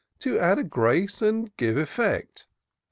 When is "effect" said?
1.77-2.47